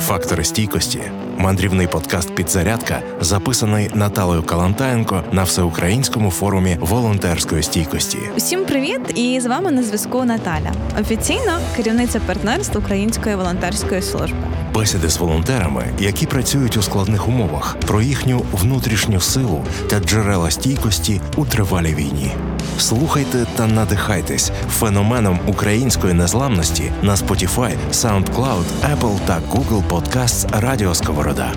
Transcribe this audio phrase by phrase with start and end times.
[0.00, 1.02] Фактори стійкості
[1.38, 8.18] мандрівний подкаст Підзарядка записаний Наталею Калантаєнко на всеукраїнському форумі волонтерської стійкості.
[8.36, 9.00] Усім привіт!
[9.14, 14.38] І з вами на зв'язку Наталя, офіційно керівниця партнерства Української волонтерської служби.
[14.74, 21.20] Бесіди з волонтерами, які працюють у складних умовах, про їхню внутрішню силу та джерела стійкості
[21.36, 22.32] у тривалій війні.
[22.78, 31.54] Слухайте та надихайтесь феноменом української незламності на Spotify, SoundCloud, Apple та Google Podcasts Радіо Сковорода.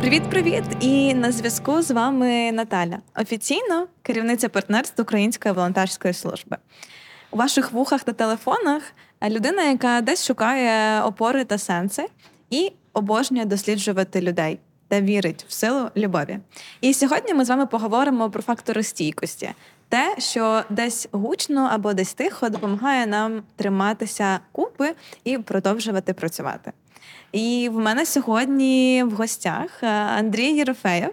[0.00, 0.64] Привіт-привіт!
[0.80, 6.56] І на зв'язку з вами Наталя, офіційно керівниця партнерства Української волонтерської служби.
[7.30, 8.82] У ваших вухах та телефонах
[9.28, 12.06] людина, яка десь шукає опори та сенси,
[12.50, 14.58] і обожнює досліджувати людей
[14.90, 16.38] та вірить в силу любові.
[16.80, 19.50] І сьогодні ми з вами поговоримо про фактори стійкості.
[19.88, 24.94] Те, що десь гучно або десь тихо допомагає нам триматися купи
[25.24, 26.72] і продовжувати працювати.
[27.32, 31.10] І в мене сьогодні в гостях е, Андрій Єрофеєв,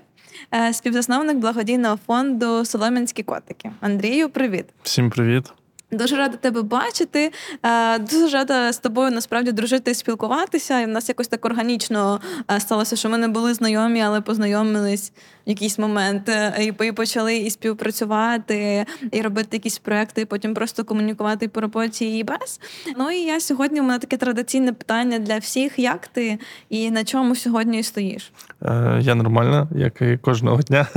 [0.54, 3.72] е, співзасновник благодійного фонду Солом'янські котики.
[3.82, 4.66] Андрію, привіт!
[4.84, 5.57] Всім привіт!
[5.92, 7.32] Дуже рада тебе бачити.
[7.64, 10.80] Е, дуже рада з тобою насправді дружити і спілкуватися.
[10.80, 12.22] І в нас якось так органічно
[12.52, 15.12] е, сталося, що ми не були знайомі, але познайомились
[15.48, 21.48] якийсь момент е, і почали і співпрацювати, і робити якісь проекти, і потім просто комунікувати
[21.48, 22.60] по роботі і без.
[22.98, 27.04] Ну і я сьогодні у мене таке традиційне питання для всіх: як ти і на
[27.04, 28.32] чому сьогодні стоїш?
[29.00, 30.88] Я нормально, як і кожного дня,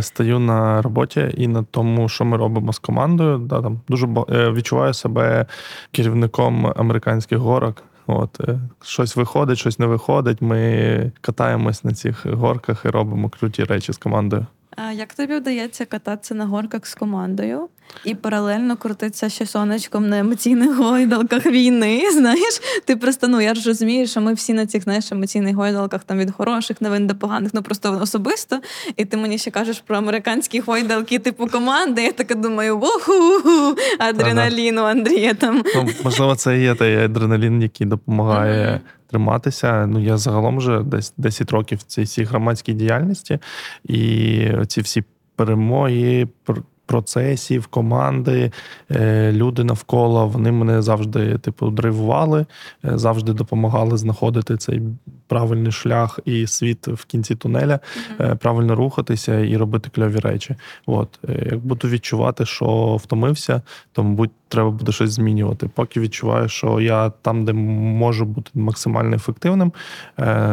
[0.02, 3.38] стою на роботі і на тому, що ми робимо з командою.
[3.38, 5.46] Да, там дуже е, відчуваю себе
[5.92, 7.84] керівником американських горок.
[8.10, 10.42] От е, щось виходить, щось не виходить.
[10.42, 14.46] Ми катаємось на цих горках і робимо круті речі з командою.
[14.86, 17.68] А як тобі вдається кататися на горках з командою
[18.04, 22.10] і паралельно крутитися ще сонечком на емоційних гойдалках війни?
[22.12, 26.04] Знаєш, ти просто ну я ж розумію, що ми всі на цих знаєш, емоційних гойдалках
[26.04, 28.60] там від хороших новин до поганих, ну просто особисто.
[28.96, 32.02] І ти мені ще кажеш про американські гойдалки, типу команди.
[32.02, 33.12] Я така думаю, воху,
[33.98, 35.64] адреналіну Андрія там.
[35.74, 38.80] Ну, можливо, це і є той адреналін, який допомагає
[39.10, 39.86] триматися.
[39.86, 43.38] Ну я загалом вже десь 10 років в цій цій громадській діяльності,
[43.84, 45.04] і ці всі
[45.36, 46.28] перемоги
[46.88, 48.52] процесів, команди,
[48.90, 52.46] е, люди навколо вони мене завжди типу драйвували,
[52.84, 54.82] е, завжди допомагали знаходити цей
[55.26, 58.36] правильний шлях і світ в кінці тунеля, mm-hmm.
[58.36, 60.56] правильно рухатися і робити кльові речі.
[60.86, 61.18] От
[61.50, 63.62] як буду відчувати, що втомився,
[63.92, 65.70] то мабуть треба буде щось змінювати.
[65.74, 69.72] Поки відчуваю, що я там, де можу бути максимально ефективним,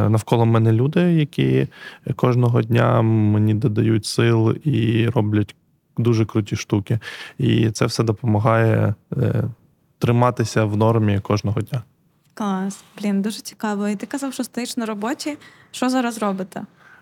[0.10, 1.68] навколо мене люди, які
[2.16, 5.56] кожного дня мені додають сил і роблять
[5.98, 7.00] дуже круті штуки.
[7.38, 9.44] І це все допомагає е,
[10.00, 11.84] триматися в нормі кожного дня.
[12.34, 13.88] Клас, блін, дуже цікаво.
[13.88, 15.38] І ти казав, що стоїш на роботі.
[15.72, 16.62] Що зараз робите?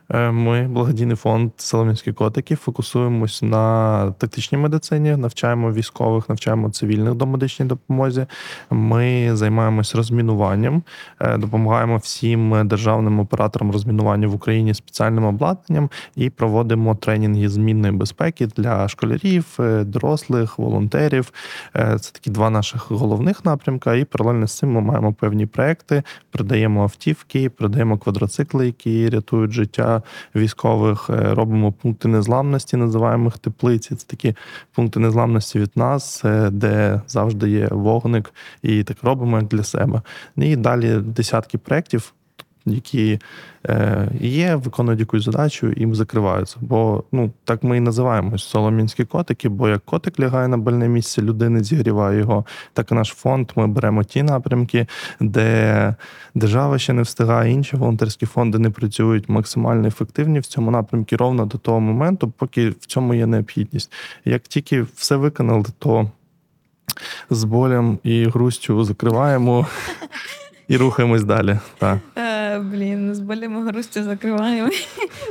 [0.10, 7.26] Е, ми, благодійний фонд Соломінські котики, фокусуємось на тактичній медицині, навчаємо військових, навчаємо цивільних до
[7.26, 8.26] медичній допомозі.
[8.70, 10.84] Ми займаємось розмінуванням,
[11.20, 18.48] е, допомагаємо всім державним операторам розмінування в Україні спеціальним обладнанням і проводимо тренінги змінної безпеки
[18.48, 21.34] для школярів, е, дорослих, волонтерів.
[21.74, 23.96] Це такі два наших головних напрямка.
[23.96, 29.93] І паралельно з цим ми маємо певні проекти, продаємо автівки, продаємо квадроцикли, які рятують життя
[30.36, 33.96] військових, е, робимо пункти незламності, називаємо їх теплиці.
[33.96, 34.36] Це такі
[34.76, 40.02] пункти незламності від нас, е, де завжди є вогник, і так робимо як для себе.
[40.38, 42.14] І далі десятки проєктів
[42.66, 43.20] які
[43.68, 46.58] е, є, виконують якусь задачу і закриваються.
[46.62, 51.22] Бо ну так ми і називаємось соломінські котики, бо як котик лягає на больне місце,
[51.22, 52.46] людини зігріває його.
[52.74, 53.52] Так і наш фонд.
[53.56, 54.88] Ми беремо ті напрямки,
[55.20, 55.96] де
[56.36, 61.46] держава ще не встигає, інші волонтерські фонди не працюють максимально ефективні в цьому напрямку ровно
[61.46, 63.92] до того моменту, поки в цьому є необхідність.
[64.26, 66.12] Як тільки все виконали, то
[67.30, 69.68] з болем і грустю закриваємо.
[70.68, 71.58] І рухаємось далі.
[71.78, 71.98] Так.
[72.18, 74.70] Е, Блін, з болімо грустю закриваємо.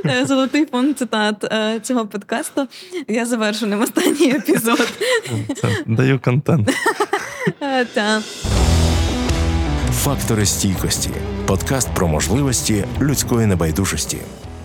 [0.05, 2.67] Е, золотий фон цитат е, цього подкасту.
[3.07, 4.93] Я завершу ним останній епізод.
[5.61, 6.71] Це Даю контент.
[7.61, 8.21] Е, та.
[9.91, 11.09] Фактори стійкості.
[11.45, 14.17] Подкаст про можливості людської небайдужості.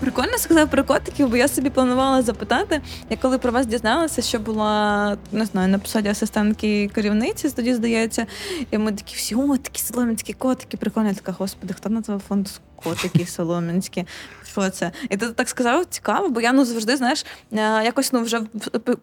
[0.09, 2.81] Прикольно сказав про котиків, бо я собі планувала запитати.
[3.09, 8.25] Я коли про вас дізналася, що була не знаю, на посаді асистентки керівниці, тоді здається,
[8.71, 11.07] і ми такі всі, о, такі соломінські котики, прикольно.
[11.07, 12.47] Я така, господи, хто на фонд
[12.83, 14.05] котики солом'янські.
[14.51, 14.91] Що це?
[15.09, 18.39] І ти так сказав, цікаво, бо я ну завжди, знаєш, е, якось ну вже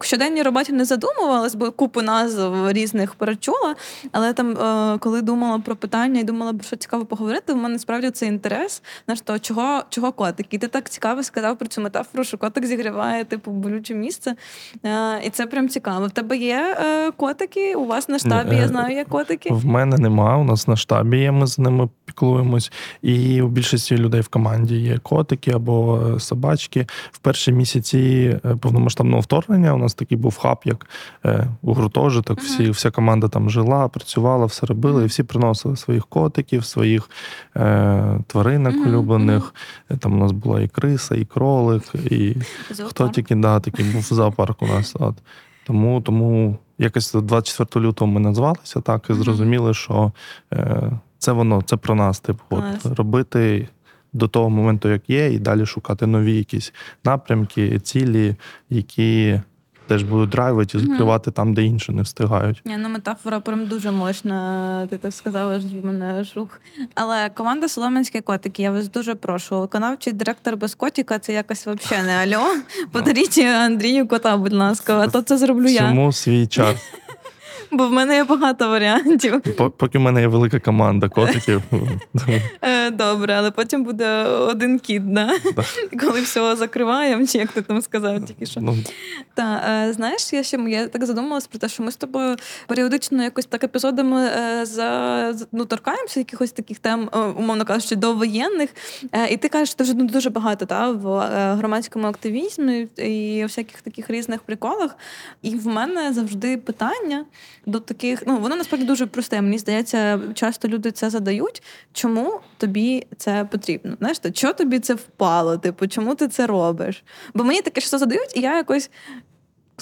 [0.00, 3.74] в щоденній роботі не задумувалась, бо купу назв різних перечула.
[4.12, 8.10] Але там, е, коли думала про питання і думала, що цікаво поговорити, в мене справді
[8.10, 8.82] це інтерес.
[9.04, 10.46] Знаєш, то чого чого котик?
[10.50, 14.34] І ти так цікаво сказав про цю метафору, що котик зігріває типу болюче місце.
[14.84, 16.06] Е, і це прям цікаво.
[16.06, 16.76] В тебе є
[17.16, 17.74] котики?
[17.74, 19.48] У вас на штабі я знаю, є котики?
[19.52, 20.36] В мене нема.
[20.36, 21.32] У нас на штабі є.
[21.32, 22.72] Ми з ними піклуємось.
[23.02, 26.86] І у більшості людей в команді є котики або е, собачки.
[27.12, 27.98] В перші місяці
[28.44, 30.86] е, повномасштабного вторгнення у нас такий був хаб, як
[31.24, 32.40] е, у гуртожиток.
[32.40, 37.10] Всі, Вся команда там жила, працювала, все робила, і всі приносили своїх котиків, своїх
[37.56, 39.54] е, тваринок улюблених.
[39.98, 42.36] Там у нас була і криса, і кролик, і
[42.70, 42.90] Зоопарк.
[42.90, 44.94] хто тільки да, такий був зоопарк у нас.
[44.98, 45.14] От.
[45.66, 50.12] Тому тому якось 24 лютого ми назвалися так і зрозуміли, що
[50.52, 52.20] е, це воно, це про нас.
[52.20, 53.68] Типу, от, робити
[54.12, 56.72] до того моменту, як є, і далі шукати нові якісь
[57.04, 58.36] напрямки, цілі,
[58.70, 59.40] які.
[59.88, 61.34] Теж будуть драйвити і закривати mm-hmm.
[61.34, 62.62] там, де інші не встигають.
[62.64, 64.86] Ні, ну метафора прям дуже мощна.
[64.90, 66.60] Ти так сказала, що в мене жух.
[66.94, 69.60] Але команда Солом'янські котики, я вас дуже прошу.
[69.60, 72.44] Виконавчий директор без котика це якось взагалі не альо.
[72.92, 75.78] Подаріть Андрію кота, будь ласка, а то це зроблю я.
[75.78, 76.76] Чому свій час?
[77.70, 79.40] Бо в мене є багато варіантів.
[79.76, 81.62] Поки в мене є велика команда котиків.
[82.62, 85.30] Е, добре, але потім буде один кіт, да?
[86.00, 88.60] коли все закриваємо, чи як ти там сказав тільки що.
[88.60, 88.76] Ну.
[89.34, 92.36] Та, е, знаєш, я ще я так задумалась про те, що ми з тобою
[92.66, 98.70] періодично якось так епізодами е, за ну, торкаємося якихось таких тем, умовно кажучи, довоєнних.
[99.30, 101.26] І ти кажеш, що ти вже ну, дуже багато та, в
[101.56, 104.96] громадському активізмі і всяких таких різних приколах.
[105.42, 107.24] І в мене завжди питання
[107.66, 109.42] до таких, ну воно насправді дуже просте.
[109.42, 111.62] Мені здається, часто люди це задають.
[111.92, 113.96] Чому тобі це потрібно?
[113.98, 115.58] Знаєш, чого тобі це впало?
[115.58, 117.04] Типу, чому ти це робиш?
[117.34, 118.90] Бо мені таке що задають, і я якось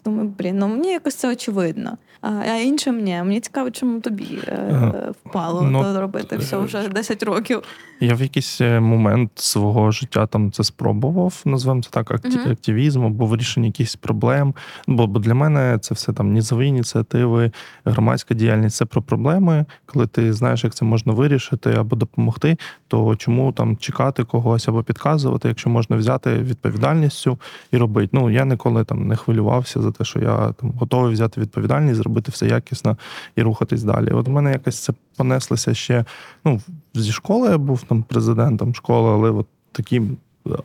[0.05, 1.99] думаю, блін, ну мені якось це очевидно.
[2.21, 3.23] А іншим ні.
[3.25, 4.93] Мені цікаво, чому тобі е,
[5.25, 7.63] впало ну, то робити все вже 10 років.
[8.01, 12.11] Я в якийсь е, момент свого життя там це спробував, назвемо це так,
[12.47, 14.55] активізм або вирішення якихось проблем.
[14.87, 17.51] Бо бо для мене це все там нізові ініціативи,
[17.85, 19.65] громадська діяльність це про проблеми.
[19.87, 22.57] Коли ти знаєш, як це можна вирішити або допомогти,
[22.89, 27.39] то чому там чекати когось або підказувати, якщо можна взяти відповідальністю
[27.71, 28.09] і робити.
[28.13, 32.31] Ну я ніколи там не хвилювався за те, що я там готовий взяти відповідальність, зробити
[32.31, 32.97] все якісно
[33.37, 34.11] і рухатись далі.
[34.11, 36.05] От в мене якось це понеслося ще.
[36.45, 36.61] Ну
[36.95, 40.03] зі школи я був там президентом школи, але от такий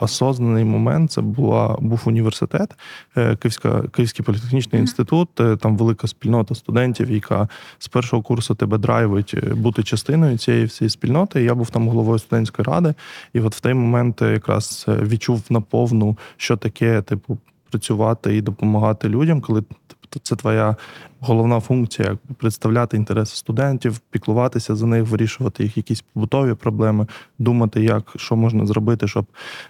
[0.00, 2.74] осознаний момент це була був університет,
[3.16, 5.40] е, Київська, Київський політехнічний інститут.
[5.40, 7.48] Е, там велика спільнота студентів, яка
[7.78, 11.42] з першого курсу тебе драйвить е, бути частиною цієї всієї спільноти.
[11.42, 12.94] Я був там головою студентської ради,
[13.32, 17.38] і от в той момент якраз відчув наповну, що таке, типу,
[17.70, 19.62] працювати і допомагати людям, коли
[20.10, 20.76] Тобто це твоя
[21.20, 27.06] головна функція представляти інтереси студентів, піклуватися за них, вирішувати їх якісь побутові проблеми,
[27.38, 29.26] думати, як що можна зробити, щоб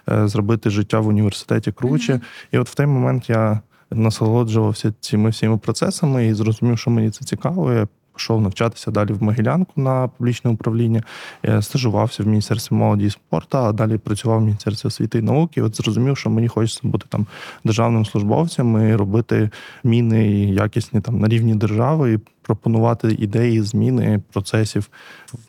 [0.09, 2.13] е, зробити життя в університеті круче.
[2.13, 2.21] Mm-hmm.
[2.51, 3.59] І от в той момент я
[3.91, 7.71] насолоджувався цими всіми процесами і зрозумів, що мені це цікаво.
[7.71, 11.03] Я пішов навчатися далі в Могилянку на публічне управління,
[11.43, 15.61] я стажувався в міністерстві молоді і спорту, а далі працював в міністерстві освіти і науки.
[15.61, 17.27] От зрозумів, що мені хочеться бути там
[17.63, 19.49] державним службовцем і робити
[19.83, 24.89] міни якісні там на рівні держави і пропонувати ідеї, зміни процесів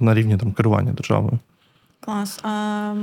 [0.01, 1.39] на рівні там керування державою.
[2.01, 2.41] Клас.
[2.43, 2.95] А,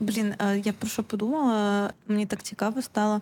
[0.00, 1.90] Блін, я про що подумала?
[2.08, 3.20] Мені так цікаво стало.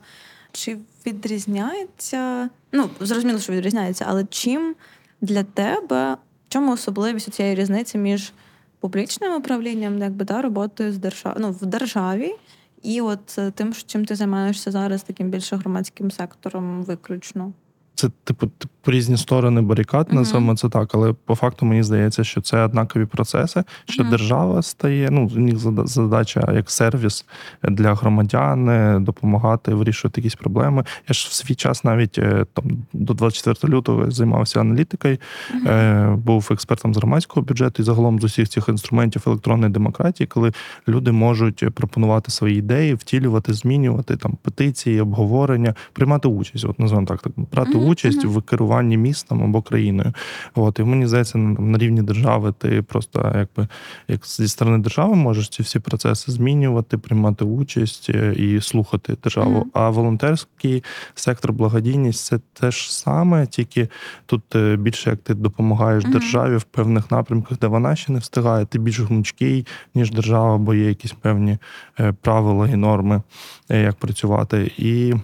[0.52, 2.50] Чи відрізняється?
[2.72, 4.74] Ну, зрозуміло, що відрізняється, але чим
[5.20, 8.32] для тебе в чому особливість цієї різниці між
[8.80, 11.36] публічним управлінням, якби да, роботою з держав...
[11.38, 12.34] ну, в державі,
[12.82, 17.52] і от е, тим, чим ти займаєшся зараз, таким більше громадським сектором, виключно?
[17.96, 18.50] Це типу
[18.86, 20.56] по різні сторони барикад, називаємо uh-huh.
[20.56, 24.10] це так, але по факту мені здається, що це однакові процеси, що uh-huh.
[24.10, 25.08] держава стає.
[25.10, 27.24] Ну у них задача як сервіс
[27.62, 30.84] для громадян е, допомагати вирішувати якісь проблеми.
[31.08, 35.18] Я ж в свій час навіть е, там до 24 лютого займався аналітикою,
[35.54, 36.16] uh-huh.
[36.16, 40.52] був експертом з громадського бюджету і загалом з усіх цих інструментів електронної демократії, коли
[40.88, 46.64] люди можуть пропонувати свої ідеї, втілювати, змінювати там петиції, обговорення, приймати участь.
[46.64, 50.12] От називаємо так, так брати участь в керуванні містом або країною.
[50.54, 53.68] От і мені здається, на рівні держави ти просто якби
[54.08, 59.58] як зі сторони держави можеш ці всі процеси змінювати, приймати участь е, і слухати державу.
[59.58, 59.70] Mm-hmm.
[59.72, 63.88] А волонтерський сектор благодійність це те ж саме, тільки
[64.26, 66.12] тут е, більше як ти допомагаєш mm-hmm.
[66.12, 68.66] державі в певних напрямках, де вона ще не встигає.
[68.66, 71.58] Ти більш гнучкий, ніж держава, бо є якісь певні
[72.00, 73.22] е, правила і норми,
[73.68, 75.14] як працювати, і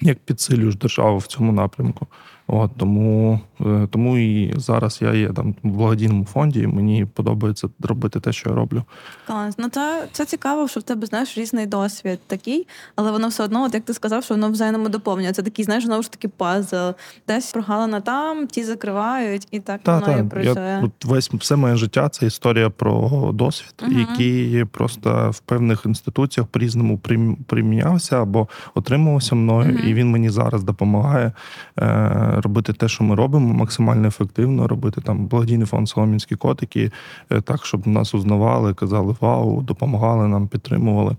[0.00, 2.06] як підсилюєш державу в цьому напрямку.
[2.48, 7.68] От Тому е, тому і зараз я є там в благодійному фонді, і мені подобається
[7.80, 8.82] робити те, що я роблю.
[9.26, 9.54] Клас.
[9.58, 13.64] Ну це це цікаво, що в тебе знаєш різний досвід такий, але воно все одно,
[13.64, 15.32] от як ти сказав, що воно взаємно доповнює.
[15.32, 16.90] Це такий, знаєш, знову ж таки пазл.
[17.28, 20.18] Десь прогалина там, ті закривають, і так та, воно та.
[20.18, 20.80] і працює.
[20.82, 23.92] Я, весь все моє життя це історія про досвід, угу.
[23.92, 26.98] який просто в певних інституціях по різному
[27.46, 29.88] примінявся або отримувався мною, угу.
[29.88, 31.32] і він мені зараз допомагає.
[31.78, 35.00] Е, робити те, що ми робимо, максимально ефективно робити.
[35.00, 36.90] Там благодійний фонд Соломінські котики,
[37.30, 41.16] е, так, щоб нас узнавали, казали вау, допомагали нам, підтримували.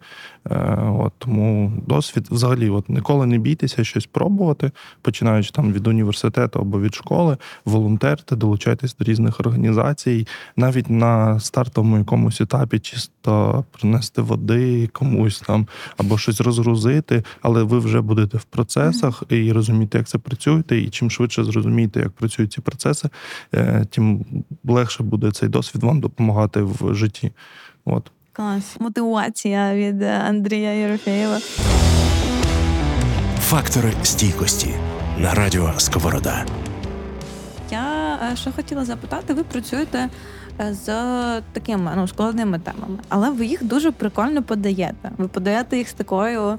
[0.52, 4.72] Е, от Тому досвід взагалі, от ніколи не бійтеся щось пробувати,
[5.02, 11.98] починаючи там від університету або від школи, волонтерте, долучайтесь до різних організацій, навіть на стартовому
[11.98, 18.44] якомусь етапі чисто принести води комусь там або щось розгрузити, але ви вже будете в
[18.44, 23.10] процесах і розумієте, як це працюєте, і чим швидше зрозумієте, як працюють ці процеси,
[23.54, 24.26] е, тим
[24.66, 27.32] легше буде цей досвід вам допомагати в житті.
[27.86, 28.12] От.
[28.34, 28.78] Клас.
[28.80, 31.40] Мотивація від Андрія Єрофєєва.
[33.40, 34.70] Фактори стійкості
[35.18, 36.46] на радіо Сковорода.
[37.72, 40.10] Я е, що хотіла запитати, ви працюєте
[40.60, 40.86] е, з
[41.42, 45.12] такими ну, складними темами, але ви їх дуже прикольно подаєте.
[45.18, 46.58] Ви подаєте їх з такою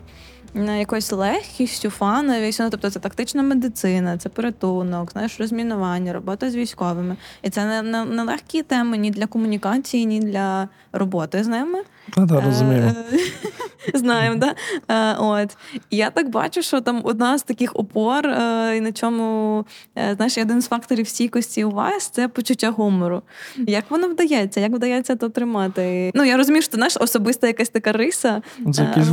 [0.55, 2.63] якоюсь легкістю, фановістю.
[2.63, 7.17] Ну, тобто це тактична медицина, це порятунок, знаєш, розмінування, робота з військовими.
[7.43, 11.79] І це не, не, не легкі теми ні для комунікації, ні для роботи з ними.
[12.17, 12.93] А, да, розуміємо.
[13.13, 13.19] Е,
[13.99, 14.55] знаємо, да?
[14.89, 15.57] Е, от.
[15.91, 19.65] Я так бачу, що там одна з таких опор, е, і на чому,
[20.17, 23.23] знаєш, один з факторів стійкості у вас це почуття гумору.
[23.57, 24.61] Як воно вдається?
[24.61, 26.11] Як вдається то тримати?
[26.15, 28.43] Ну, я розумію, що знаєш, особиста якась така риса.
[28.73, 29.09] Це якийсь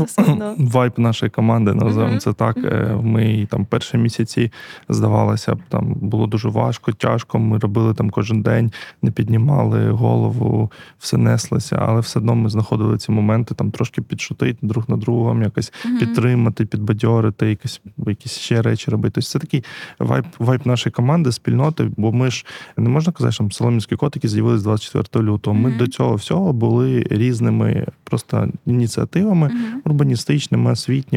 [0.57, 0.93] вайб
[1.25, 2.57] нашої команди, називаємо це так.
[3.03, 4.51] Ми там перші місяці
[4.89, 7.39] здавалося, б, там було дуже важко, тяжко.
[7.39, 12.97] Ми робили там кожен день, не піднімали голову, все неслося, але все одно ми знаходили
[12.97, 15.99] ці моменти, там трошки підшутити друг на другом, якось mm-hmm.
[15.99, 19.13] підтримати, підбадьорити, якісь якісь ще речі робити.
[19.15, 19.63] Тобто це такий
[19.99, 22.45] вайб вайб нашої команди, спільноти, бо ми ж
[22.77, 25.55] не можна казати, що соломінські котики з'явилися 24 лютого.
[25.55, 25.77] Ми mm-hmm.
[25.77, 29.81] до цього всього були різними просто ініціативами mm-hmm.
[29.85, 31.14] урбаністичними, освітніми.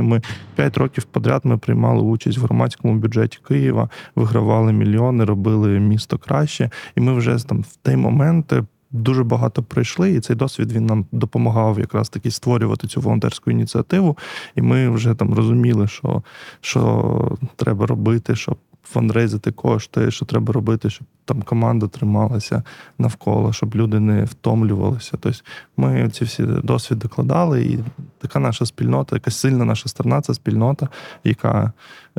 [0.56, 6.70] П'ять років подряд ми приймали участь в громадському бюджеті Києва, вигравали мільйони, робили місто краще,
[6.96, 8.52] і ми вже там в той момент
[8.90, 14.18] дуже багато пройшли, і цей досвід він нам допомагав якраз таки створювати цю волонтерську ініціативу.
[14.54, 16.22] І ми вже там розуміли, що,
[16.60, 18.56] що треба робити, щоб
[18.90, 22.62] фандрейзити кошти, що треба робити, щоб там команда трималася
[22.98, 25.16] навколо, щоб люди не втомлювалися.
[25.20, 25.38] Тобто
[25.76, 27.78] ми ці всі досвід докладали, і
[28.18, 30.88] така наша спільнота, якась сильна наша сторона, це спільнота,
[31.24, 31.72] яка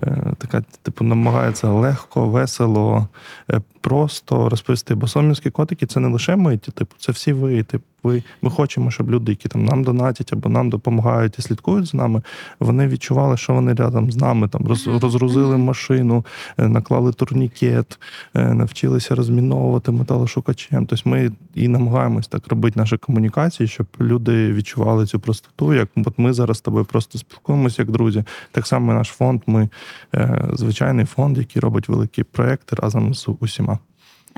[0.04, 3.08] е, така, типу, намагається легко, весело,
[3.52, 4.96] е, просто розповісти.
[4.96, 7.64] Бо сомівські котики це не лише ми, типу, це всі ви.
[7.64, 11.88] Типу, ви, ми хочемо, щоб люди, які там нам донатять або нам допомагають і слідкують
[11.88, 12.22] з нами,
[12.60, 16.26] вони відчували, що вони рядом з нами там роз, розгрузили машину,
[16.58, 18.00] е, наклали турнікет,
[18.34, 20.86] навчилися розміновувати металошукачем.
[20.86, 25.74] Тобто ми і намагаємось так робити наші комунікації, щоб люди відчували цю простоту.
[25.74, 28.24] Як от ми зараз з тобою просто спілкуємося як друзі.
[28.52, 29.42] Так само наш фонд.
[29.48, 29.70] Ми
[30.16, 33.80] е, звичайний фонд, який робить великі проекти разом з усіма.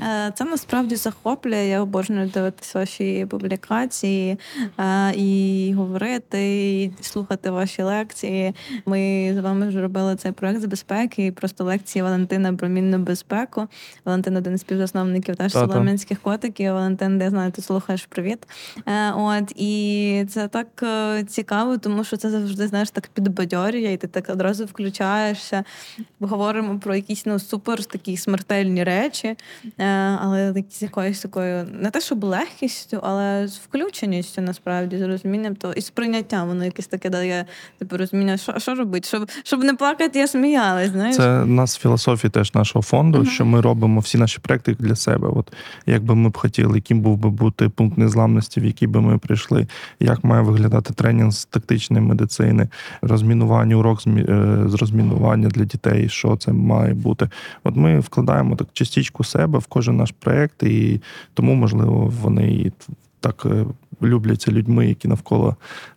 [0.00, 1.66] Е, це насправді захоплює.
[1.66, 4.38] Я обожнюю дивитися ваші публікації
[4.78, 8.54] е, і говорити, і слухати ваші лекції.
[8.86, 12.98] Ми з вами вже робили цей проект з безпеки, і просто лекції Валентина про мінну
[12.98, 13.68] безпеку.
[14.04, 16.72] Валентин один з співзасновників теж Солом'янських котиків.
[16.72, 18.46] Валентин, де знаю, ти слухаєш привіт.
[18.86, 20.84] Е, от і це так
[21.28, 25.64] цікаво, тому що це завжди знаєш так підбадьорює, і ти так одразу включаєшся.
[26.20, 29.36] Говоримо про якісь ну супер такі смертельні речі.
[30.22, 35.72] Але з якоюсь такою не те, щоб легкістю, але з включеністю насправді з розумінням то
[35.72, 37.44] і сприйняттям воно якесь таке дає
[37.78, 40.90] типу розуміння, що що робити, щоб щоб не плакати, я сміялась.
[40.90, 41.16] знаєш.
[41.16, 43.30] Це нас філософія теж нашого фонду, uh-huh.
[43.30, 45.28] що ми робимо всі наші проекти для себе.
[45.28, 45.52] От
[45.86, 49.18] як би ми б хотіли, яким був би бути пункт незламності, в який би ми
[49.18, 49.66] прийшли,
[50.00, 52.68] як має виглядати тренінг з тактичної медицини,
[53.02, 57.28] розмінування, урок з е, розмінування для дітей, що це має бути.
[57.64, 61.00] От ми вкладаємо так частичку себе в кожен наш проект, і
[61.34, 62.72] тому, можливо, вони
[63.20, 63.64] так е,
[64.02, 65.56] любляться людьми, які навколо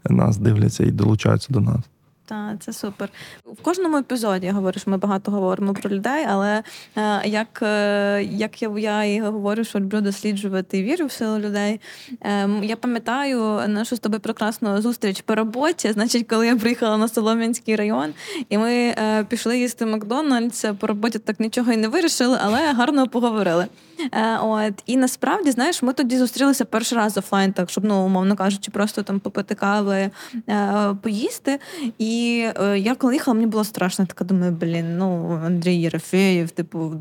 [0.09, 1.79] нас дивляться і долучаються до нас.
[2.27, 3.09] Так, це супер.
[3.45, 6.63] В кожному епізоді я говорю, що ми багато говоримо про людей, але
[6.95, 11.39] е, як е, як я я і говорю, що люблю досліджувати і вірю в силу
[11.39, 11.81] людей.
[12.21, 15.91] Е, я пам'ятаю нашу з тобою прекрасну зустріч по роботі.
[15.91, 18.13] Значить, коли я приїхала на Солом'янський район,
[18.49, 23.07] і ми е, пішли їсти Макдональдс, по роботі так нічого і не вирішили, але гарно
[23.07, 23.67] поговорили.
[24.11, 28.35] Е, от І насправді, знаєш, ми тоді зустрілися перший раз офлайн, так щоб, ну, умовно
[28.35, 30.09] кажучи, просто там попити кави,
[30.49, 31.59] е, поїсти.
[31.97, 32.14] І
[32.61, 34.05] е, я коли їхала, мені було страшно.
[34.05, 36.93] Така думаю, блін, ну Андрій Єрофеєв, типу,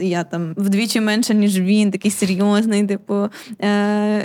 [0.00, 3.28] я там вдвічі менше, ніж він, такий серйозний, типу,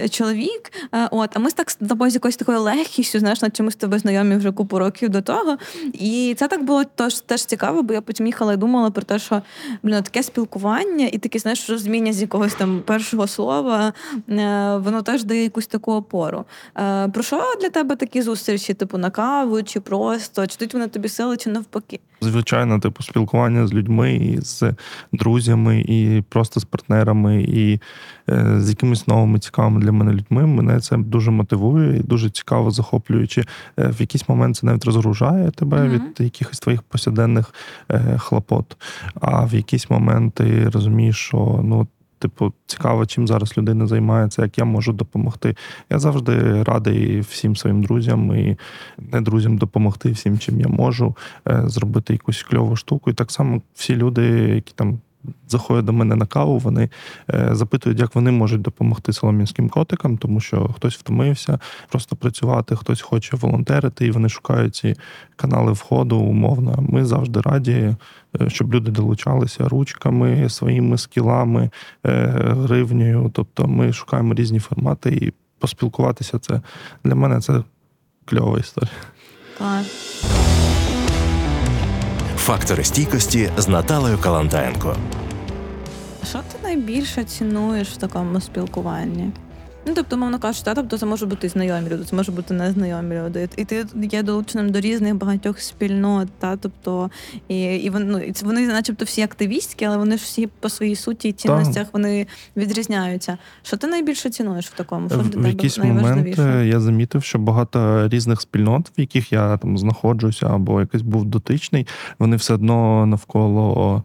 [0.10, 0.72] чоловік.
[1.12, 4.36] От, А ми так з тобою з якоюсь такою легкістю, знаєш, над чимось тобі знайомі
[4.36, 5.58] вже купу років до того.
[5.93, 9.19] І це так було теж, теж цікаво, бо я потім їхала і думала про те,
[9.19, 9.41] що
[9.84, 13.93] блін, таке спілкування і таке, знаєш, розуміння з якогось там першого слова,
[14.29, 16.46] е, воно теж дає якусь таку опору.
[16.77, 18.74] Е, про що для тебе такі зустрічі?
[18.74, 20.28] Типу на каву, чи просто?
[20.33, 22.00] Чи тут вони тобі сили, чи навпаки?
[22.21, 24.63] Звичайно, типу, спілкування з людьми, і з
[25.13, 27.79] друзями, і просто з партнерами, і
[28.29, 30.45] е, з якимись новими цікавими для мене людьми.
[30.45, 33.43] Мене це дуже мотивує і дуже цікаво, захоплюючи.
[33.77, 35.89] В якийсь момент це навіть розгружає тебе mm-hmm.
[35.93, 37.53] від якихось твоїх повсякденних
[38.17, 38.77] хлопот.
[39.21, 41.88] А в якийсь момент ти розумієш, що ну
[42.19, 45.55] типу, цікаво, чим зараз людина займається, як я можу допомогти.
[45.89, 48.57] Я завжди радий всім своїм друзям і
[48.97, 51.15] не друзям допомогти всім, чим я можу,
[51.47, 53.11] е, зробити якусь кльову штуку.
[53.11, 54.23] І так само всі люди,
[54.55, 54.99] які там
[55.47, 56.89] заходять до мене на каву, вони
[57.33, 61.59] е, запитують, як вони можуть допомогти солом'янським котикам, тому що хтось втомився
[61.89, 64.95] просто працювати, хтось хоче волонтерити, і вони шукають ці
[65.35, 66.85] канали входу умовно.
[66.89, 67.95] Ми завжди раді,
[68.41, 71.69] е, щоб люди долучалися ручками, своїми скілами,
[72.05, 73.31] е, гривнею.
[73.33, 76.39] Тобто ми шукаємо різні формати і поспілкуватися.
[76.39, 76.61] Це
[77.03, 77.63] для мене це
[78.25, 78.91] кльова історія.
[79.57, 80.78] Клас.
[82.49, 84.95] Фактори стійкості з Наталею Калантаєнко.
[86.29, 89.31] Що ти найбільше цінуєш в такому спілкуванні?
[89.86, 93.15] Ну, тобто, мовно кажучи, та, тобто це може бути знайомі люди, це може бути незнайомі
[93.15, 93.50] люди.
[93.57, 97.09] І ти є долученим до різних багатьох спільнот, та тобто
[97.48, 101.29] і і вони, ну, вони, начебто, всі активістські, але вони ж всі по своїй суті
[101.29, 103.38] і цінностях вони відрізняються.
[103.63, 105.09] Що ти найбільше цінуєш в такому?
[105.09, 110.47] Що в якийсь момент я замітив, що багато різних спільнот, в яких я там знаходжуся,
[110.47, 111.88] або якийсь був дотичний,
[112.19, 114.03] вони все одно навколо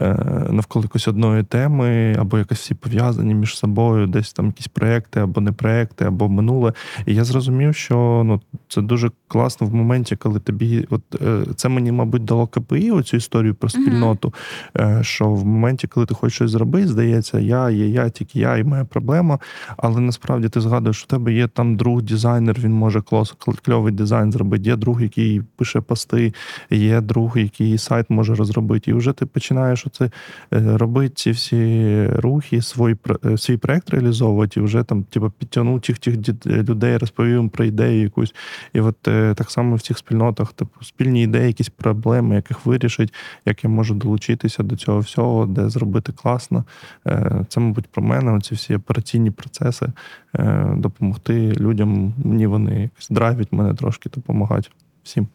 [0.00, 0.16] е,
[0.50, 5.40] навколо якоїсь одної теми, або якось всі пов'язані між собою, десь там якісь проекти або
[5.40, 6.72] не проекти, або минуле.
[7.06, 11.68] І я зрозумів, що ну це дуже класно в моменті, коли тобі, от е, це
[11.68, 14.34] мені, мабуть, дало КПІ оцю історію про спільноту.
[14.74, 15.02] Mm-hmm.
[15.02, 18.64] Що в моменті, коли ти хочеш щось зробити, здається, я є, я, тільки я і
[18.64, 19.38] моя проблема.
[19.76, 23.02] Але насправді ти згадуєш, що в тебе є там друг дизайнер, він може
[23.64, 24.64] кльовий дизайн зробити.
[24.64, 26.34] Є друг, який пише пости,
[26.70, 28.90] є друг, який сайт може розробити.
[28.90, 30.10] І вже ти починаєш оце е,
[30.76, 32.96] робити ці всі рухи, свій
[33.36, 38.02] свій проект реалізовувати, і вже там типу, підтягнув тих тих людей, розповів їм про ідею
[38.02, 38.34] якусь.
[38.72, 43.14] І от е, так само в цих спільнотах, типу, спільні ідеї, якісь проблеми, яких вирішить,
[43.46, 46.64] як я можу долучитися до цього всього, де зробити класно.
[47.06, 48.32] Е, це, мабуть, про мене.
[48.32, 49.92] Оці всі операційні процеси,
[50.36, 52.14] е, допомогти людям.
[52.24, 54.68] Мені вони якось драйвять мене трошки допомагати
[55.02, 55.28] всім.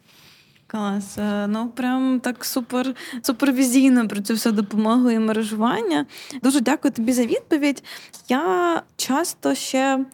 [0.70, 1.18] Клас.
[1.18, 6.06] Е, ну прям так супер супервізійно про цю всю допомогу і мережування.
[6.42, 7.82] Дуже дякую тобі за відповідь.
[8.28, 10.04] Я часто ще.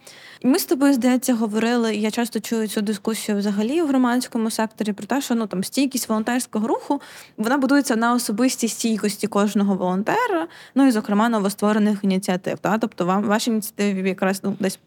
[0.43, 4.93] Ми з тобою, здається, говорили, і я часто чую цю дискусію взагалі в громадському секторі
[4.93, 7.01] про те, що ну там стійкість волонтерського руху
[7.37, 12.59] вона будується на особистій стійкості кожного волонтера, ну і зокрема новостворених ініціатив.
[12.59, 12.79] Та?
[12.79, 14.79] Тобто вам ваші ініціативи якраз ну, десь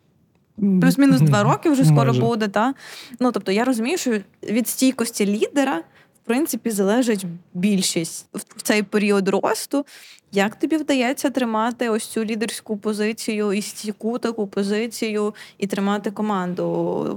[0.58, 2.22] плюс-мінус два роки вже скоро Майже.
[2.22, 2.48] буде.
[2.48, 2.74] Та?
[3.20, 5.78] Ну, Тобто я розумію, що від стійкості лідера
[6.24, 9.86] в принципі залежить більшість в цей період росту.
[10.32, 16.66] Як тобі вдається тримати ось цю лідерську позицію і стійку таку позицію, і тримати команду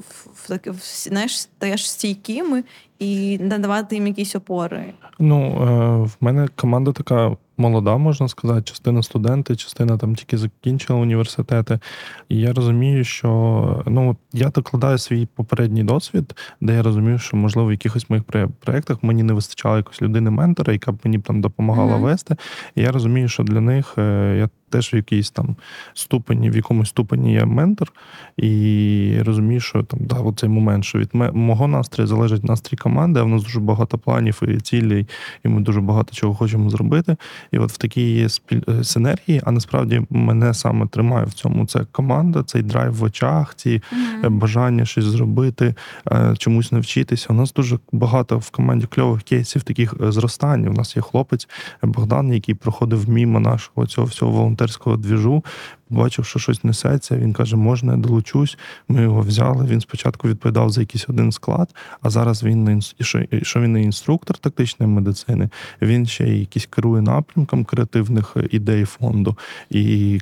[0.09, 2.65] в, в, в знаєш, стаєш стійкими
[2.99, 4.93] і надавати їм якісь опори?
[5.19, 10.99] Ну, е, в мене команда така молода, можна сказати, частина студенти, частина там тільки закінчила
[10.99, 11.79] університети.
[12.29, 17.69] І я розумію, що ну я докладаю свій попередній досвід, де я розумію, що можливо
[17.69, 18.25] в якихось моїх
[18.61, 22.01] проєктах мені не вистачало якось людини-ментора, яка б мені там допомагала mm-hmm.
[22.01, 22.37] вести.
[22.75, 25.57] І я розумію, що для них е, я теж в якійсь там
[25.95, 27.93] ступені, в якомусь ступені є ментор,
[28.37, 33.23] і розумію, що там да, цей момент, що від мого настрою залежить настрій команди, а
[33.23, 35.07] в нас дуже багато планів і цілей,
[35.45, 37.17] і ми дуже багато чого хочемо зробити.
[37.53, 38.29] І от в такій є.
[38.69, 41.67] Е, синергії, а насправді мене саме тримає в цьому.
[41.67, 44.31] Це команда, цей драйв в очах, ці mm-hmm.
[44.31, 45.75] бажання щось зробити,
[46.13, 47.27] е, чомусь навчитися.
[47.31, 50.69] У нас дуже багато в команді кльових кейсів таких зростань.
[50.69, 51.49] У нас є хлопець
[51.83, 55.45] Богдан, який проходив мімо нашого цього всього волонтерського двіжу.
[55.91, 57.17] Бачив, що щось несеться.
[57.17, 58.59] Він каже, можна я долучусь.
[58.89, 59.67] Ми його взяли.
[59.67, 62.65] Він спочатку відповідав за якийсь один склад, а зараз він
[63.43, 65.49] що, він не інструктор тактичної медицини.
[65.83, 69.37] Він ще й якісь керує напрямком креативних ідей фонду.
[69.71, 70.21] І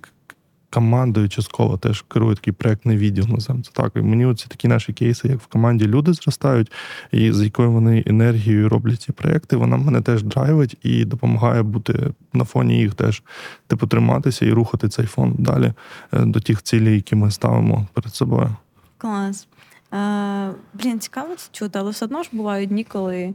[0.70, 3.92] командою частково теж керує такий проектний відділ називаємо це так.
[3.96, 6.72] І мені оці такі наші кейси, як в команді люди зростають,
[7.12, 12.11] і з якою вони енергією роблять ці проекти, вона мене теж драйвить і допомагає бути
[12.33, 13.22] на фоні їх теж,
[13.66, 15.72] типу, триматися і рухати цей фонд далі
[16.12, 18.57] е, до тих цілей, які ми ставимо перед собою.
[18.98, 19.48] Клас.
[19.94, 23.35] Е, Блін, цікаво це чути, але все одно ж бувають дні, коли.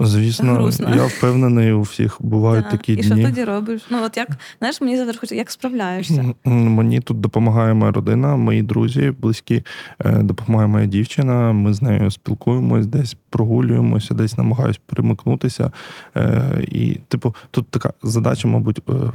[0.00, 0.94] Звісно, Грустно.
[0.94, 2.72] я впевнений, у всіх бувають так.
[2.72, 3.02] такі і дні.
[3.02, 3.82] І що тоді робиш?
[3.90, 6.34] Ну от як знаєш, мені завжди хочеться, як справляєшся?
[6.44, 9.64] Мені тут допомагає моя родина, мої друзі, близькі,
[10.04, 11.52] е, допомагає моя дівчина.
[11.52, 15.70] Ми з нею спілкуємось, десь прогулюємося, десь намагаюсь перемикнутися.
[16.16, 19.12] Е, і, типу, тут така задача, мабуть, е,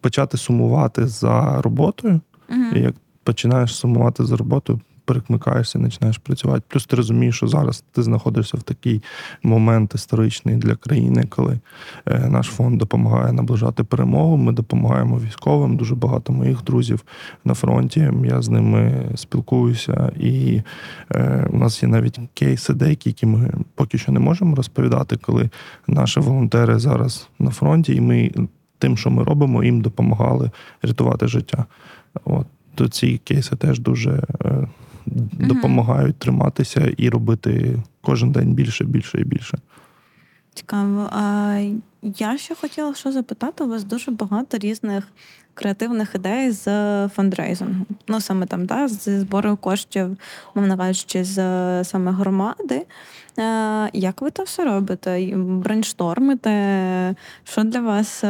[0.00, 2.20] почати сумувати за роботою.
[2.50, 2.60] Угу.
[2.76, 6.62] І як починаєш сумувати за роботою, перекликаєшся, починаєш працювати.
[6.68, 9.02] Плюс ти розумієш, що зараз ти знаходишся в такий
[9.42, 11.60] момент історичний для країни, коли
[12.06, 14.36] е, наш фонд допомагає наближати перемогу.
[14.36, 15.76] Ми допомагаємо військовим.
[15.76, 17.04] Дуже багато моїх друзів
[17.44, 18.10] на фронті.
[18.24, 20.62] Я з ними спілкуюся, і
[21.14, 25.50] е, у нас є навіть кейси, деякі, які ми поки що не можемо розповідати, коли
[25.86, 28.30] наші волонтери зараз на фронті, і ми
[28.78, 30.50] тим, що ми робимо, їм допомагали
[30.82, 31.64] рятувати життя.
[32.24, 32.46] От
[32.78, 34.68] то ці кейси теж дуже е,
[35.32, 39.58] допомагають триматися і робити кожен день більше, більше і більше.
[40.54, 41.08] Цікаво.
[41.12, 41.60] А
[42.02, 45.08] я ще хотіла що запитати, у вас дуже багато різних
[45.54, 46.64] креативних ідей з
[47.08, 47.86] фандрейзингу.
[48.08, 50.16] Ну, саме там, да, з збору коштів,
[50.54, 51.34] мовно кажучи, з
[51.84, 52.86] саме громади.
[53.92, 55.36] Як ви то все робите?
[55.36, 57.14] Брейнштормите?
[57.44, 58.24] Що для вас?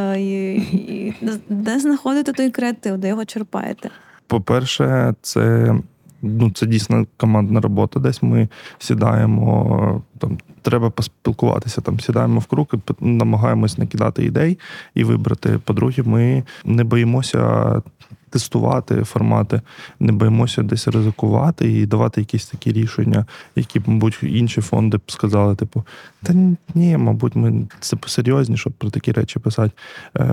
[1.49, 3.91] Де знаходите той креатив, де його черпаєте?
[4.27, 5.75] По-перше, це
[6.23, 8.01] ну, це дійсно командна робота.
[8.01, 11.81] Десь ми сідаємо, там треба поспілкуватися.
[11.81, 12.67] Там сідаємо в круг,
[13.01, 14.59] намагаємось накидати ідей
[14.95, 15.59] і вибрати.
[15.65, 17.83] По-друге, ми не боїмося
[18.31, 19.61] тестувати формати,
[20.01, 23.27] не боїмося десь ризикувати і давати якісь такі рішення,
[23.57, 25.85] які, мабуть, інші фонди б сказали, типу,
[26.23, 26.35] та
[26.75, 29.73] ні, мабуть, ми це посерйозні, щоб про такі речі писати.
[30.17, 30.25] Е,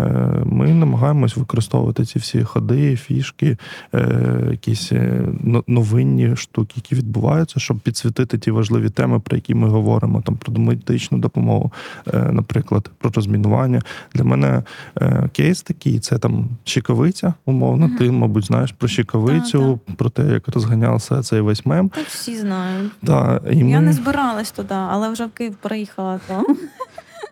[0.45, 3.58] ми намагаємось використовувати ці всі ходи, фішки,
[3.93, 5.21] е, якісь е,
[5.67, 10.53] новинні штуки, які відбуваються, щоб підсвітити ті важливі теми, про які ми говоримо, там про
[10.53, 11.71] медичну допомогу,
[12.13, 13.81] наприклад, про розмінування.
[14.13, 14.63] Для мене
[15.31, 17.89] кейс такий це там щиковиця, умовно.
[17.99, 21.89] Ти, мабуть, знаєш про щекавицю, так, про те, як розганявся цей весь мем.
[21.89, 22.91] Так всі знають.
[23.01, 23.81] Да, і Я ми...
[23.81, 26.45] не збиралась туди, але вже в Київ приїхала там.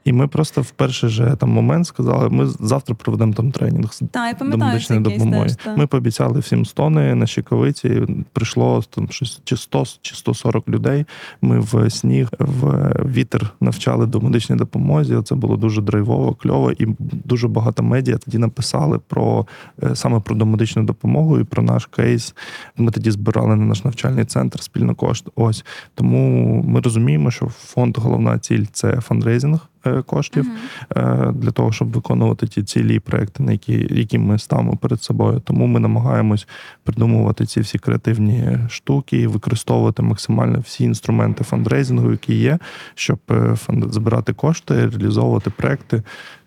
[0.04, 4.28] І ми просто в перший же там момент сказали, ми завтра проведемо там тренінг та,
[4.28, 5.50] я до медичної допомоги.
[5.63, 8.02] Теж, ми пообіцяли всім стони на Щекавиці.
[8.34, 11.06] Прийшло там щось чи 100, чи 140 людей.
[11.42, 15.24] Ми в сніг, в вітер навчали до медичної допомоги.
[15.24, 19.48] Це було дуже драйвово, кльово, і дуже багато медіа тоді написали про
[19.84, 22.36] е, саме про домедичну допомогу і про наш кейс.
[22.78, 25.30] Ми тоді збирали на наш навчальний центр спільно кошт.
[25.36, 29.70] Ось тому ми розуміємо, що фонд головна ціль це фандрейзинг.
[29.86, 30.48] Е, коштів
[30.89, 31.32] uh-huh.
[31.32, 35.41] для того, щоб виконувати ті цілі і проекти, на які які ми ставимо перед собою.
[35.46, 36.48] Тому ми намагаємось
[36.84, 42.60] придумувати ці всі креативні штуки і використовувати максимально всі інструменти фандрейзингу, які є,
[42.96, 43.56] щоб е,
[43.91, 46.04] збирати кошти, реалізовувати проекти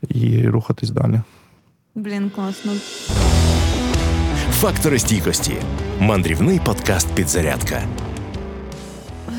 [0.09, 1.21] і рухатись далі.
[1.95, 2.73] Блін, класно.
[4.51, 5.55] Фактори стійкості.
[6.01, 7.83] Мандрівний подкаст Підзарядка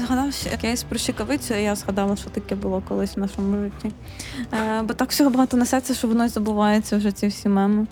[0.07, 3.95] згадав кейс про щекавицю, я згадала, що таке було колись в нашому житті.
[4.53, 7.87] Е, Бо так всього багато несеться, що воно забувається вже ці всі меми.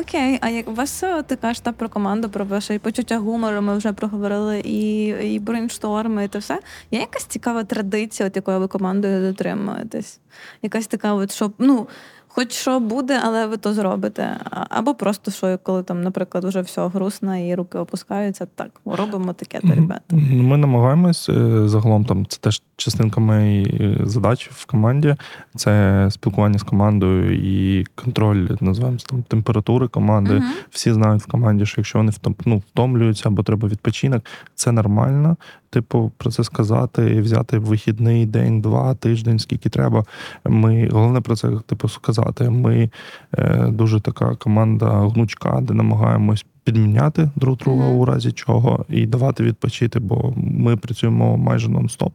[0.00, 3.62] Окей, а як у вас е, ти кажеш та про команду, про ваше почуття гумору,
[3.62, 6.60] ми вже проговорили, і і брейншторми, і те все.
[6.90, 10.20] Є якась цікава традиція, от якою ви командою дотримуєтесь?
[10.62, 11.86] Якась така, от, щоб ну.
[12.34, 14.36] Хоч що буде, але ви то зробите.
[14.68, 19.60] Або просто що, коли там, наприклад, вже все грустно і руки опускаються, так робимо таке,
[19.60, 20.16] то ребята.
[20.32, 25.16] Ми намагаємось е, загалом там це теж частинка моєї е, задачі в команді.
[25.56, 30.34] Це спілкування з командою і контроль, називаємо там температури команди.
[30.34, 30.52] Мгм.
[30.70, 32.12] Всі знають в команді, що якщо вони
[32.44, 35.36] ну, втомлюються або треба відпочинок, це нормально.
[35.74, 40.04] Типу, про це сказати, і взяти вихідний день, два, тиждень, скільки треба.
[40.44, 42.50] Ми головне про це, типу, сказати.
[42.50, 42.90] Ми
[43.38, 47.96] е, дуже така команда гнучка, де намагаємось підміняти друг друга Мгм.
[47.96, 52.10] у разі чого і давати відпочити, бо ми працюємо майже нон-стоп,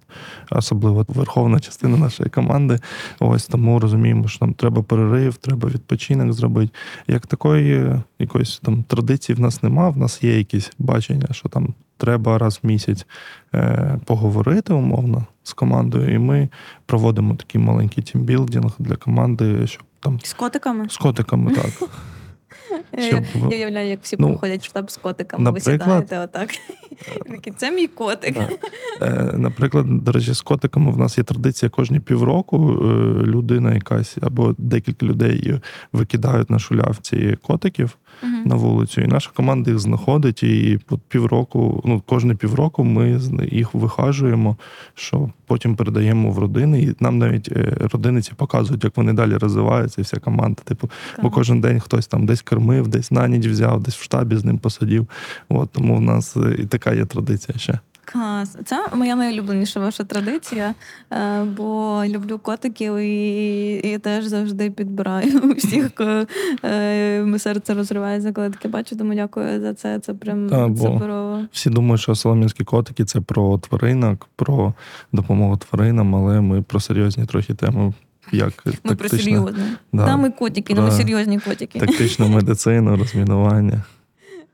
[0.52, 2.80] особливо верховна частина нашої команди.
[3.20, 6.74] Ось тому розуміємо, що нам треба перерив, треба відпочинок зробити.
[7.08, 9.90] Як такої якоїсь там традиції в нас нема.
[9.90, 13.06] В нас є якісь бачення, що там треба раз в місяць
[13.56, 16.50] е, поговорити умовно з командою, і ми
[16.86, 20.90] проводимо такий маленький тімбілдинг для команди, щоб там З котиками.
[20.90, 21.90] з котиками так.
[22.98, 26.50] Я, Щоб, я уявляю, як всі ну, проходять штаб з котиками, ви сідаєте отак.
[27.30, 28.38] Такі, це мій котик.
[29.02, 32.58] Е, Наприклад, до речі, з котиками в нас є традиція кожні півроку.
[32.72, 32.84] е,
[33.26, 35.60] Людина якась або декілька людей
[35.94, 38.44] викидають на шулявці котиків Мгм.
[38.46, 40.44] на вулицю, і наша команда їх знаходить.
[40.44, 43.20] І от півроку, ну кожне півроку ми
[43.52, 44.58] їх вихажуємо,
[44.96, 46.82] що потім передаємо в родини.
[46.82, 50.62] І нам навіть е, родини ці показують, як вони далі розвиваються, і вся команда.
[50.64, 50.90] Типу,
[51.24, 54.46] бо кожен день хтось там десь кормив, десь на ніч взяв, десь в штабі з
[54.46, 55.08] ним посадів.
[55.50, 57.80] От тому в нас е, і така є традиція ще.
[58.12, 58.58] Клас.
[58.66, 60.74] Це моя найулюбленіша ваша традиція,
[61.14, 65.92] е, бо люблю котиків і, і теж завжди підбираю всіх.
[66.64, 70.00] е, Ми серце розривається, коли таке бачу, тому дякую за це.
[70.00, 71.40] Це прям Та, суперово.
[71.52, 74.74] Всі думають, що солом'янські котики це про тваринок, про
[75.14, 77.94] допомогу тваринам, але ми про серйозні трохи теми,
[78.32, 79.64] як Ми про тактична, серйозне.
[79.94, 81.80] да, Там і котики, ну ми серйозні котики.
[81.80, 83.84] тактичну медицину, розмінування.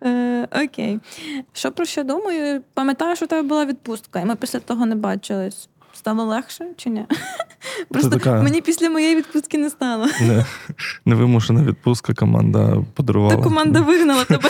[0.06, 1.00] Е, окей.
[1.54, 2.64] Що про що думаю?
[2.74, 5.70] Пам'ятаю, що у тебе була відпустка, і ми після того не бачились.
[5.98, 7.06] Стало легше чи ні?
[7.90, 10.06] Просто така- мені після моєї відпустки не стало.
[10.22, 10.46] Не,
[11.06, 13.36] невимушена відпустка команда подарувала.
[13.36, 14.50] Та команда вигнала тебе.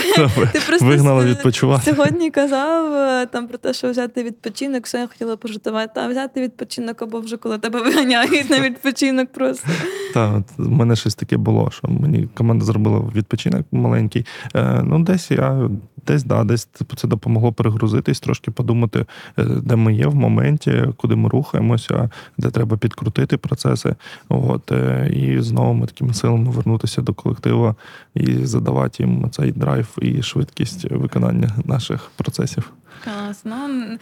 [0.53, 1.93] Ти просто Вигнала відпочивати.
[1.95, 6.41] Сьогодні казав е, там про те, що взяти відпочинок, все я хотіла пожартувати, та взяти
[6.41, 9.67] відпочинок або вже коли тебе виганяють на відпочинок просто.
[10.13, 14.25] Так, от в мене щось таке було, що мені команда зробила відпочинок маленький.
[14.55, 15.69] Е, ну, десь я
[16.07, 19.05] десь, да, десь це допомогло перегрузитись, трошки подумати,
[19.37, 23.95] е, де ми є в моменті, куди ми рухаємося, де треба підкрутити процеси.
[24.29, 27.75] От, е, і знову ми такими силами вернутися до колективу
[28.13, 32.71] і задавати їм цей драйв і швидкість виконання наших процесів.
[33.03, 33.41] Клас.
[33.45, 33.97] Ну,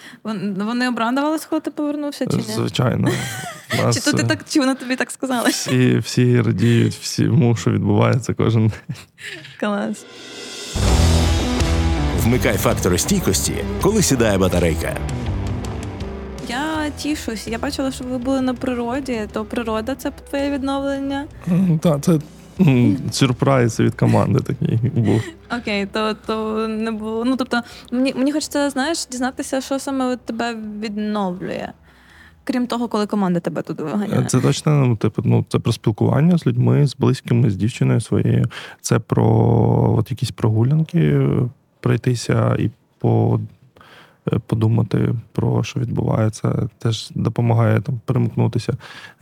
[0.65, 2.43] вони обрадувалися, коли ти повернувся, чи ні?
[2.43, 3.09] Звичайно.
[3.83, 5.49] нас, Чи то ти е, так, чи вони тобі так сказали?
[5.49, 8.95] всі, всі радіють всьому, що відбувається кожен день.
[9.59, 10.05] Клас.
[12.23, 14.97] Вмикай фактори стійкості, коли сідає батарейка.
[16.49, 17.47] Я тішусь.
[17.47, 21.25] Я бачила, що ви були на природі, то природа це твоє відновлення.
[21.81, 22.19] Так, це
[23.11, 25.23] сюрприз від команди такий був.
[25.59, 27.25] Окей, то, то не було.
[27.25, 31.69] Ну тобто, мені, мені хочеться, знаєш, дізнатися, що саме тебе відновлює.
[32.43, 34.25] Крім того, коли команда тебе туди виганяє.
[34.25, 38.45] Це точно ну, типу, ну, це про спілкування з людьми, з близькими, з дівчиною своєю.
[38.81, 41.29] Це про от якісь прогулянки,
[41.83, 42.69] пройтися і
[42.99, 43.39] по.
[44.33, 48.73] е, Подумати про що відбувається, теж допомагає там перемкнутися.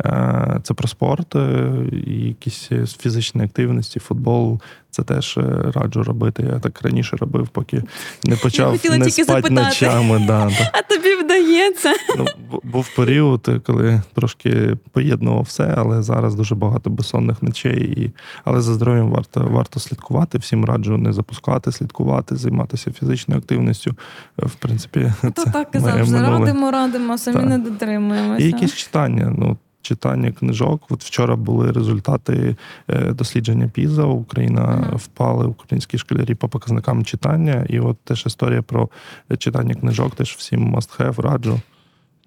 [0.06, 2.70] Е, Це про спорт, е, і якісь
[3.00, 4.60] фізичні активності, футбол.
[4.92, 6.48] Це теж е, раджу робити.
[6.54, 7.84] Я так раніше робив, поки
[8.24, 9.68] не почав хотіла не тільки спати запитати.
[9.68, 10.20] ночами.
[10.28, 10.72] Да, да.
[10.74, 11.94] А тобі вдається.
[12.18, 12.26] Ну,
[12.64, 17.84] був період, коли трошки поєднував все, але зараз дуже багато безсонних ночей.
[18.02, 18.12] І...
[18.44, 20.38] Але за здоров'ям варто, варто слідкувати.
[20.38, 23.96] Всім раджу не запускати, слідкувати, займатися фізичною активністю.
[24.38, 26.40] В принципі, То так казав, минуле.
[26.40, 27.46] радимо, радимо, самі Так.
[27.50, 28.44] не дотримуємося.
[28.44, 29.34] І якісь читання.
[29.38, 30.84] Ну, читання книжок.
[30.90, 32.56] От вчора були результати
[32.90, 34.04] е, дослідження ПІЗа.
[34.04, 34.98] Україна Мгм.
[34.98, 37.66] впали українські школярі по показникам читання.
[37.70, 38.90] І от теж історія про
[39.38, 41.60] читання книжок, теж всім must have, раджу.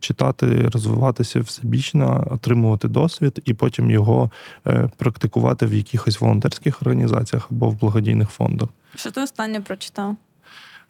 [0.01, 4.31] Читати, розвиватися всебічно, отримувати досвід і потім його
[4.67, 8.69] е, практикувати в якихось волонтерських організаціях або в благодійних фондах.
[8.95, 10.17] Що ти останнє прочитав?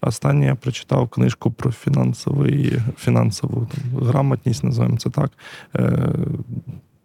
[0.07, 5.31] Останнє я прочитав книжку про фінансовий, фінансову там, грамотність, називаємо це так.
[5.77, 6.09] Е,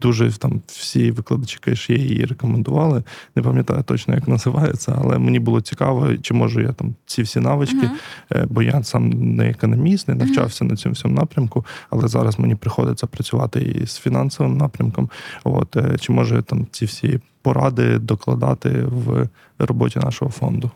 [0.01, 3.03] Дуже там всі викладачі кеш її рекомендували.
[3.35, 7.39] Не пам'ятаю точно, як називається, але мені було цікаво, чи можу я там ці всі
[7.39, 7.89] навички,
[8.31, 12.55] е, бо я сам не економіст, не навчався на цьому всьому напрямку, але зараз мені
[12.55, 15.09] приходиться працювати і з фінансовим напрямком.
[15.43, 19.27] От е, чи можу я там ці всі поради докладати в
[19.59, 20.71] роботі нашого фонду.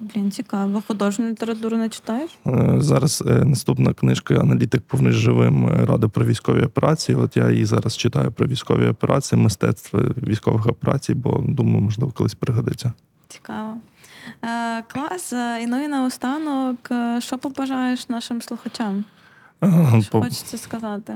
[0.00, 0.82] Блін, цікаво.
[0.86, 2.30] Художню літературу не читаєш?
[2.46, 7.18] Е, зараз е, наступна книжка Аналітик повний живим Рада про військові операції.
[7.18, 12.34] От я її зараз читаю про військові операції, мистецтво військових операцій, бо думаю, можливо, колись
[12.34, 12.92] пригодиться.
[13.28, 13.76] Цікаво.
[14.44, 15.32] Е, Клас.
[15.62, 19.04] І ну і наостанок, що побажаєш нашим слухачам?
[20.00, 21.14] Що Хочеться сказати.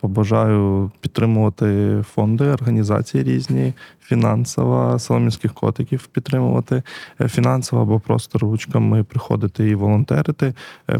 [0.00, 6.82] Побажаю підтримувати фонди, організації різні, фінансово, соломінських котиків підтримувати,
[7.26, 10.54] фінансово або просто ручками приходити і волонтерити.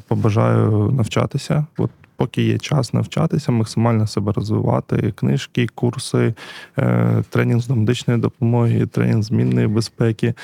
[0.09, 1.67] Побажаю навчатися.
[1.79, 6.35] От поки є час навчатися, максимально себе розвивати, книжки, курси,
[7.31, 10.35] тренінг з медичної допомоги, тренінг змінної безпеки.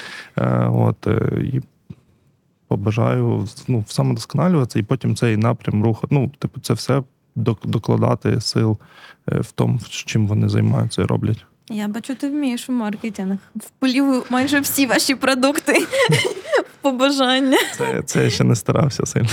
[0.67, 1.07] От
[1.53, 1.61] і
[2.69, 6.15] побажаю ну, самодосконалюватися і потім цей напрям рухати.
[6.15, 7.03] Ну, типу, це все
[7.65, 8.79] докладати сил
[9.33, 11.47] е, в тому, чим вони займаються і роблять.
[11.71, 13.39] Я бачу, ти вмієш у маркетинг.
[13.57, 15.87] Вполів майже всі ваші продукти
[16.81, 17.59] побажання.
[17.77, 19.29] Це це я ще не старався сильно.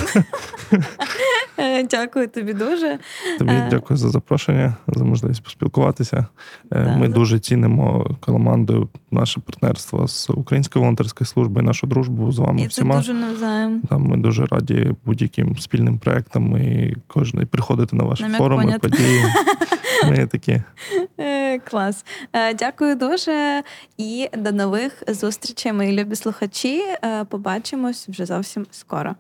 [1.58, 3.00] Е, дякую тобі дуже.
[3.40, 6.26] Тобі е, дякую за запрошення, за можливість поспілкуватися.
[6.72, 7.14] Да, Ми да.
[7.14, 12.62] дуже цінимо командою наше партнерство з Українською волонтерською службою, нашу дружбу з вами.
[12.62, 12.94] І всіма.
[12.94, 13.82] це дуже навзаєм.
[13.82, 19.24] Там ми дуже раді будь-яким спільним проектам і кожен приходити на ваші Нам'як форуми, події.
[20.10, 20.62] Ми такі.
[21.20, 22.06] Е, клас.
[22.56, 23.64] Дякую дуже
[23.98, 26.84] і до нових зустрічей, мої любі слухачі.
[27.30, 29.16] Побачимось вже зовсім скоро.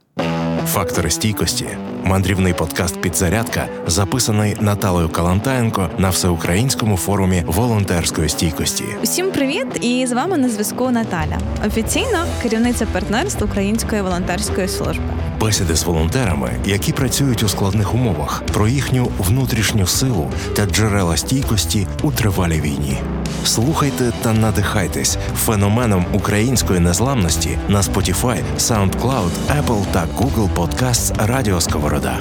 [0.66, 1.68] Фактори стійкості
[2.04, 8.84] мандрівний подкаст Підзарядка записаний Наталою Калантаєнко на всеукраїнському форумі волонтерської стійкості.
[9.04, 9.68] Усім привіт!
[9.82, 15.04] І з вами на зв'язку Наталя, офіційно керівниця партнерства Української волонтерської служби.
[15.40, 21.88] Бесіди з волонтерами, які працюють у складних умовах, про їхню внутрішню силу та джерела стійкості
[22.04, 22.98] у тривалій війні.
[23.46, 32.20] Слухайте та надихайтесь феноменом української незламності на Spotify, SoundCloud, Apple Google Podcasts Радіо Сковорода.